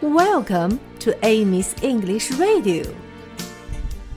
[0.00, 2.84] Welcome to Amy's English Radio.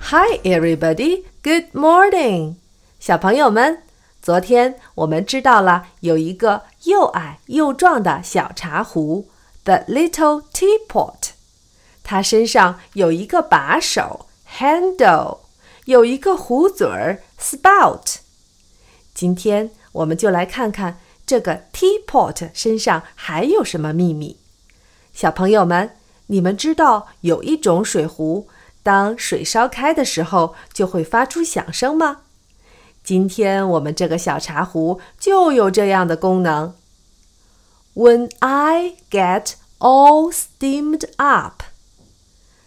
[0.02, 1.24] Hi, everybody.
[1.42, 2.56] Good morning.
[3.00, 3.84] 小朋友们，
[4.22, 9.28] 昨天我们知道了有一个又矮又壮的小茶壶，
[9.64, 11.32] the little teapot。
[12.04, 14.28] 它身上有一个把手，
[14.58, 15.40] handle，
[15.86, 18.18] 有一个壶嘴儿，spout。
[19.14, 24.38] 今天我们就来看看这个 teapot 身上还有什么秘密。
[25.15, 25.93] 小朋友们，
[26.27, 28.49] 你们知道有一种水壶，
[28.83, 32.23] 当水烧开的时候就会发出响声吗？
[33.05, 36.75] 今天我们这个小茶壶就有这样的功能。
[37.95, 41.63] When I get all steamed up，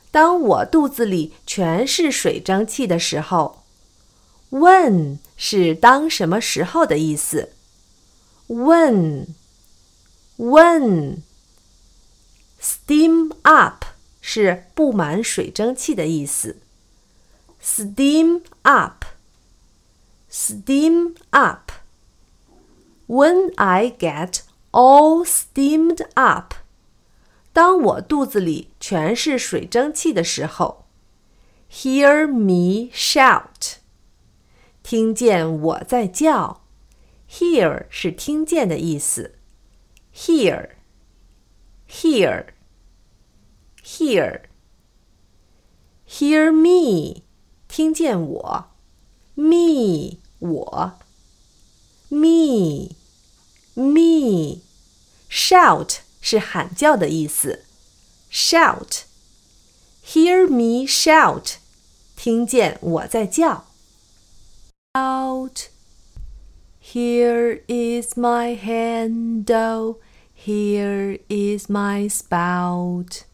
[0.09, 3.63] 当我肚子里全是水蒸气的时候
[4.51, 7.49] ，When 是当什么时候的意思
[8.47, 11.17] ？When，When。
[12.60, 13.84] Steam up
[14.20, 16.58] 是布满水蒸气的意思。
[17.62, 19.04] Steam up,
[20.30, 21.72] steam up.
[23.06, 26.54] When I get all steamed up，
[27.52, 30.86] 当我肚子里全是水蒸气的时候，
[31.70, 33.76] Hear me shout，
[34.82, 36.62] 听见我在叫。
[37.28, 39.34] Hear 是听见的意思。
[40.14, 40.70] Hear。
[41.88, 42.46] Hear,
[43.84, 44.42] hear,
[46.08, 47.22] hear me，
[47.68, 48.64] 听见我，
[49.34, 50.98] me 我，
[52.08, 52.96] me
[53.74, 54.62] me
[55.30, 57.64] shout 是喊叫的意思，
[58.30, 59.02] shout
[60.04, 61.56] hear me shout，
[62.16, 63.66] 听见我在叫，
[64.94, 65.68] out
[66.82, 69.98] here is my handle。
[70.37, 73.25] Here is my spout.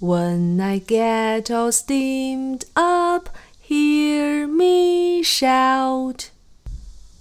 [0.00, 3.28] When I get all steamed up,
[3.60, 6.30] hear me shout.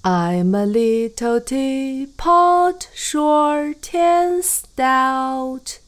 [0.03, 5.79] I'm a little teapot, short and stout.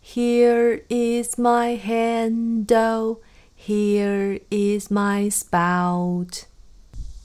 [0.00, 3.20] Here is my handle,
[3.54, 6.46] here is my spout.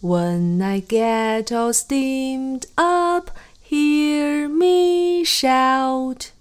[0.02, 3.32] When I get all steamed up,
[5.28, 6.32] shout.